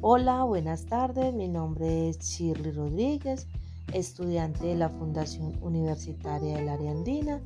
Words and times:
Hola, 0.00 0.44
buenas 0.44 0.86
tardes. 0.86 1.34
Mi 1.34 1.48
nombre 1.48 2.08
es 2.08 2.20
Shirley 2.20 2.70
Rodríguez, 2.70 3.48
estudiante 3.92 4.68
de 4.68 4.76
la 4.76 4.90
Fundación 4.90 5.58
Universitaria 5.60 6.56
del 6.56 6.68
Área 6.68 6.92
Andina. 6.92 7.40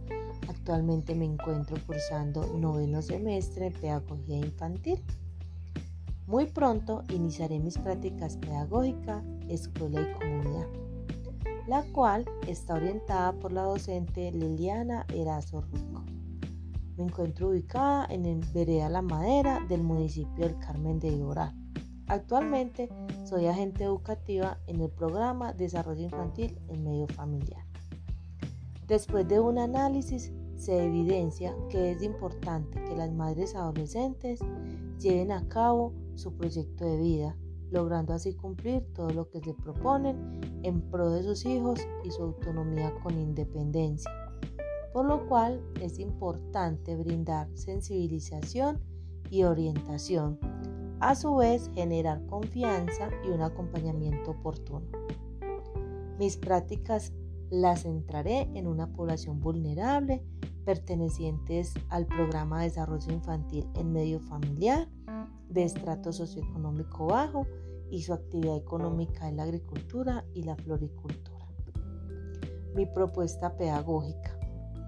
Actualmente 0.51 1.15
me 1.15 1.25
encuentro 1.25 1.79
cursando 1.87 2.47
noveno 2.59 3.01
semestre 3.01 3.71
de 3.71 3.79
Pedagogía 3.79 4.37
Infantil. 4.37 5.03
Muy 6.27 6.45
pronto 6.45 7.05
iniciaré 7.09 7.59
mis 7.59 7.79
prácticas 7.79 8.37
pedagógicas, 8.37 9.25
escuela 9.49 10.03
y 10.03 10.13
comunidad, 10.13 10.67
la 11.67 11.83
cual 11.85 12.27
está 12.47 12.75
orientada 12.75 13.33
por 13.33 13.53
la 13.53 13.63
docente 13.63 14.31
Liliana 14.31 15.07
Erazo 15.15 15.63
Rico. 15.63 16.05
Me 16.99 17.05
encuentro 17.05 17.49
ubicada 17.49 18.05
en 18.11 18.27
el 18.27 18.45
Vereda 18.53 18.91
La 18.91 19.01
Madera 19.01 19.65
del 19.71 19.83
municipio 19.83 20.47
del 20.47 20.59
Carmen 20.59 21.01
de 21.01 21.09
Iboral. 21.09 21.62
Actualmente 22.09 22.89
soy 23.25 23.47
agente 23.47 23.85
educativa 23.85 24.59
en 24.67 24.81
el 24.81 24.91
programa 24.91 25.53
Desarrollo 25.53 26.03
Infantil 26.03 26.59
en 26.69 26.85
Medio 26.85 27.07
Familiar. 27.09 27.65
Después 28.87 29.27
de 29.29 29.41
un 29.41 29.59
análisis 29.59 30.33
se 30.57 30.85
evidencia 30.85 31.55
que 31.71 31.93
es 31.93 32.03
importante 32.03 32.83
que 32.85 32.97
las 32.97 33.13
madres 33.13 33.55
adolescentes 33.55 34.41
lleven 34.99 35.33
a 35.33 35.49
cabo 35.49 35.93
su 36.15 36.37
proyecto 36.37 36.85
de 36.85 36.97
vida, 36.99 37.37
logrando 37.71 38.13
así 38.13 38.35
cumplir 38.35 38.87
todo 38.93 39.11
lo 39.11 39.31
que 39.31 39.41
se 39.41 39.55
proponen 39.55 40.41
en 40.63 40.81
pro 40.83 41.11
de 41.11 41.23
sus 41.23 41.47
hijos 41.47 41.81
y 42.05 42.11
su 42.11 42.23
autonomía 42.23 42.93
con 43.03 43.19
independencia 43.19 44.11
por 44.93 45.07
lo 45.07 45.27
cual 45.27 45.61
es 45.81 45.99
importante 45.99 46.97
brindar 46.97 47.49
sensibilización 47.55 48.81
y 49.31 49.45
orientación, 49.45 50.39
a 51.03 51.17
su 51.17 51.35
vez 51.35 51.69
generar 51.75 52.25
confianza 52.27 53.11
y 53.25 53.31
un 53.31 53.43
acompañamiento 53.43 54.31
oportuno. 54.31 54.87
Mis 56.17 56.37
prácticas 56.37 57.13
las 57.51 57.83
centraré 57.83 58.49
en 58.55 58.69
una 58.69 58.93
población 58.93 59.41
vulnerable 59.41 60.25
pertenecientes 60.65 61.75
al 61.89 62.07
programa 62.07 62.61
de 62.61 62.69
desarrollo 62.69 63.13
infantil 63.13 63.69
en 63.75 63.93
medio 63.93 64.21
familiar 64.21 64.89
de 65.49 65.65
estrato 65.65 66.13
socioeconómico 66.13 67.07
bajo 67.07 67.49
y 67.91 68.03
su 68.03 68.13
actividad 68.13 68.57
económica 68.57 69.29
en 69.29 69.39
la 69.39 69.43
agricultura 69.43 70.25
y 70.35 70.45
la 70.45 70.55
floricultura. 70.55 71.49
Mi 72.77 72.87
propuesta 72.87 73.57
pedagógica 73.57 74.39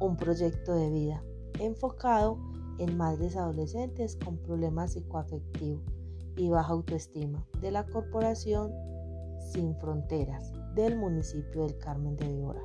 un 0.01 0.17
proyecto 0.17 0.77
de 0.77 0.91
vida 0.91 1.25
enfocado 1.59 2.39
en 2.79 2.97
madres 2.97 3.37
adolescentes 3.37 4.17
con 4.25 4.39
problemas 4.39 4.93
psicoafectivos 4.93 6.04
y 6.37 6.49
baja 6.49 6.73
autoestima 6.73 7.47
de 7.61 7.71
la 7.71 7.85
Corporación 7.87 8.73
Sin 9.53 9.77
Fronteras 9.77 10.53
del 10.75 10.97
municipio 10.97 11.63
del 11.63 11.79
Carmen 11.79 12.17
de 12.17 12.29
Viboral, 12.29 12.65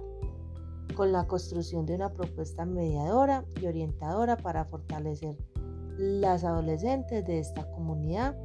con 0.95 1.11
la 1.11 1.27
construcción 1.27 1.85
de 1.85 1.95
una 1.95 2.11
propuesta 2.11 2.65
mediadora 2.65 3.45
y 3.61 3.67
orientadora 3.67 4.37
para 4.37 4.65
fortalecer 4.65 5.37
las 5.97 6.43
adolescentes 6.43 7.25
de 7.25 7.39
esta 7.39 7.69
comunidad 7.71 8.35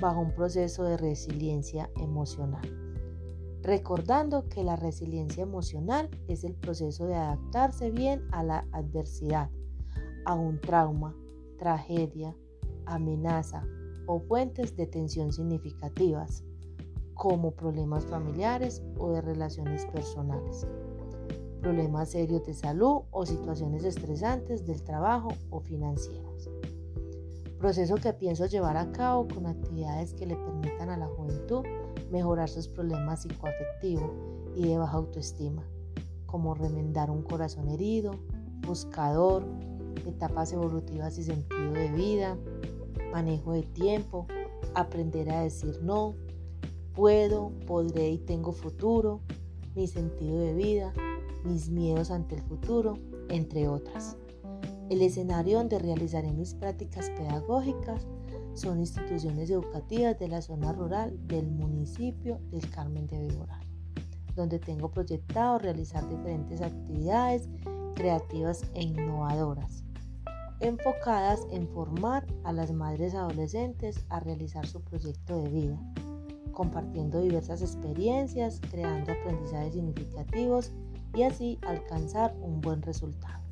bajo 0.00 0.20
un 0.20 0.34
proceso 0.34 0.84
de 0.84 0.96
resiliencia 0.96 1.90
emocional. 2.00 2.68
Recordando 3.62 4.48
que 4.48 4.62
la 4.62 4.76
resiliencia 4.76 5.42
emocional 5.42 6.10
es 6.28 6.44
el 6.44 6.54
proceso 6.54 7.06
de 7.06 7.14
adaptarse 7.14 7.90
bien 7.90 8.26
a 8.32 8.42
la 8.42 8.66
adversidad, 8.72 9.50
a 10.24 10.34
un 10.34 10.60
trauma, 10.60 11.16
tragedia, 11.58 12.36
amenaza 12.84 13.64
o 14.06 14.20
fuentes 14.20 14.76
de 14.76 14.86
tensión 14.86 15.32
significativas, 15.32 16.44
como 17.14 17.52
problemas 17.52 18.04
familiares 18.06 18.82
o 18.98 19.10
de 19.10 19.20
relaciones 19.20 19.86
personales, 19.86 20.66
problemas 21.60 22.10
serios 22.10 22.44
de 22.44 22.54
salud 22.54 23.02
o 23.10 23.26
situaciones 23.26 23.84
estresantes 23.84 24.66
del 24.66 24.82
trabajo 24.82 25.28
o 25.50 25.60
financieras. 25.60 26.48
Proceso 27.58 27.94
que 27.94 28.12
pienso 28.12 28.46
llevar 28.46 28.76
a 28.76 28.92
cabo 28.92 29.26
con 29.26 29.46
actividades 29.46 30.12
que 30.12 30.26
le 30.26 30.36
permitan 30.36 30.90
a 30.90 30.98
la 30.98 31.06
juventud 31.06 31.64
mejorar 32.10 32.50
sus 32.50 32.68
problemas 32.68 33.22
psicoafectivos 33.22 34.10
y 34.54 34.68
de 34.68 34.78
baja 34.78 34.98
autoestima, 34.98 35.64
como 36.26 36.54
remendar 36.54 37.10
un 37.10 37.22
corazón 37.22 37.68
herido, 37.70 38.12
buscador, 38.66 39.44
etapas 40.06 40.52
evolutivas 40.52 41.16
y 41.18 41.24
sentido 41.24 41.72
de 41.72 41.88
vida, 41.92 42.36
manejo 43.16 43.52
de 43.52 43.62
tiempo, 43.62 44.26
aprender 44.74 45.30
a 45.30 45.40
decir 45.40 45.78
no, 45.82 46.16
puedo, 46.92 47.50
podré 47.66 48.10
y 48.10 48.18
tengo 48.18 48.52
futuro, 48.52 49.22
mi 49.74 49.86
sentido 49.86 50.38
de 50.38 50.52
vida, 50.52 50.92
mis 51.42 51.70
miedos 51.70 52.10
ante 52.10 52.34
el 52.34 52.42
futuro, 52.42 52.98
entre 53.30 53.68
otras. 53.68 54.18
El 54.90 55.00
escenario 55.00 55.56
donde 55.56 55.78
realizaré 55.78 56.30
mis 56.34 56.52
prácticas 56.52 57.08
pedagógicas 57.08 58.06
son 58.52 58.80
instituciones 58.80 59.48
educativas 59.48 60.18
de 60.18 60.28
la 60.28 60.42
zona 60.42 60.74
rural 60.74 61.18
del 61.26 61.50
municipio 61.50 62.38
del 62.50 62.68
Carmen 62.68 63.06
de 63.06 63.28
Viboral, 63.28 63.66
donde 64.34 64.58
tengo 64.58 64.90
proyectado 64.90 65.58
realizar 65.58 66.06
diferentes 66.06 66.60
actividades 66.60 67.48
creativas 67.94 68.62
e 68.74 68.82
innovadoras, 68.82 69.84
enfocadas 70.60 71.40
en 71.50 71.68
formar 71.68 72.26
a 72.44 72.52
las 72.52 72.72
madres 72.72 73.14
adolescentes 73.14 74.04
a 74.08 74.20
realizar 74.20 74.66
su 74.66 74.80
proyecto 74.80 75.42
de 75.42 75.48
vida, 75.48 75.80
compartiendo 76.52 77.20
diversas 77.20 77.62
experiencias, 77.62 78.60
creando 78.70 79.12
aprendizajes 79.12 79.74
significativos 79.74 80.72
y 81.14 81.22
así 81.22 81.58
alcanzar 81.66 82.34
un 82.40 82.60
buen 82.60 82.82
resultado. 82.82 83.44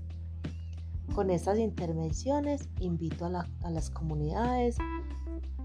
Con 1.14 1.31
estas 1.31 1.59
intervenciones 1.59 2.69
invito 2.81 3.26
a, 3.26 3.47
a 3.62 3.70
las 3.70 3.91
comunidades, 3.91 4.76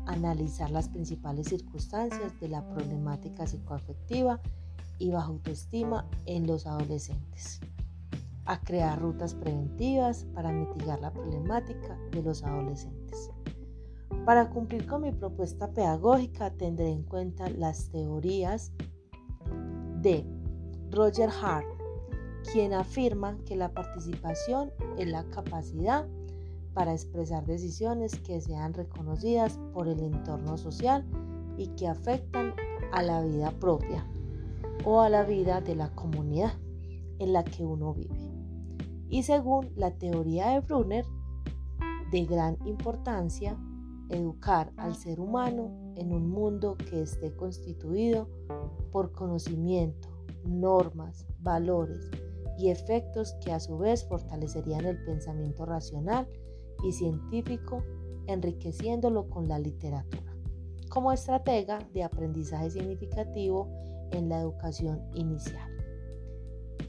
analizar 0.05 0.69
las 0.71 0.89
principales 0.89 1.47
circunstancias 1.47 2.39
de 2.39 2.49
la 2.49 2.67
problemática 2.69 3.47
psicoafectiva 3.47 4.41
y 4.97 5.11
baja 5.11 5.27
autoestima 5.27 6.05
en 6.25 6.45
los 6.45 6.67
adolescentes, 6.67 7.61
a 8.49 8.59
crear 8.59 8.99
rutas 8.99 9.35
preventivas 9.35 10.25
para 10.33 10.51
mitigar 10.51 10.99
la 10.99 11.13
problemática 11.13 11.95
de 12.09 12.23
los 12.23 12.43
adolescentes. 12.43 13.29
Para 14.25 14.49
cumplir 14.49 14.87
con 14.87 15.03
mi 15.03 15.11
propuesta 15.11 15.71
pedagógica 15.71 16.49
tendré 16.49 16.89
en 16.89 17.03
cuenta 17.03 17.47
las 17.51 17.89
teorías 17.91 18.71
de 20.01 20.25
Roger 20.89 21.29
Hart, 21.29 21.67
quien 22.51 22.73
afirma 22.73 23.37
que 23.45 23.55
la 23.55 23.71
participación 23.71 24.71
es 24.97 25.07
la 25.07 25.23
capacidad 25.29 26.07
para 26.73 26.93
expresar 26.93 27.45
decisiones 27.45 28.15
que 28.19 28.41
sean 28.41 28.73
reconocidas 28.73 29.59
por 29.73 29.87
el 29.87 29.99
entorno 29.99 30.57
social 30.57 31.05
y 31.55 31.67
que 31.75 31.87
afectan 31.87 32.55
a 32.93 33.03
la 33.03 33.21
vida 33.21 33.51
propia 33.59 34.07
o 34.85 35.01
a 35.01 35.09
la 35.09 35.23
vida 35.23 35.61
de 35.61 35.75
la 35.75 35.93
comunidad 35.93 36.53
en 37.19 37.33
la 37.33 37.43
que 37.43 37.63
uno 37.63 37.93
vive. 37.93 38.28
Y 39.09 39.23
según 39.23 39.71
la 39.75 39.91
teoría 39.91 40.49
de 40.49 40.59
Brunner, 40.59 41.05
de 42.11 42.25
gran 42.25 42.57
importancia 42.65 43.57
educar 44.09 44.71
al 44.77 44.95
ser 44.95 45.19
humano 45.19 45.71
en 45.95 46.11
un 46.11 46.29
mundo 46.29 46.75
que 46.89 47.01
esté 47.01 47.35
constituido 47.35 48.27
por 48.91 49.11
conocimiento, 49.11 50.09
normas, 50.45 51.25
valores 51.39 52.09
y 52.57 52.69
efectos 52.69 53.35
que 53.43 53.51
a 53.51 53.59
su 53.59 53.77
vez 53.77 54.05
fortalecerían 54.07 54.85
el 54.85 55.03
pensamiento 55.05 55.65
racional 55.65 56.27
y 56.83 56.91
científico, 56.91 57.83
enriqueciéndolo 58.27 59.29
con 59.29 59.47
la 59.47 59.59
literatura, 59.59 60.35
como 60.89 61.11
estratega 61.11 61.79
de 61.93 62.03
aprendizaje 62.03 62.71
significativo 62.71 63.69
en 64.11 64.29
la 64.29 64.39
educación 64.39 65.01
inicial. 65.13 65.78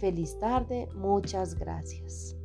Feliz 0.01 0.39
tarde, 0.39 0.89
muchas 0.95 1.55
gracias. 1.55 2.40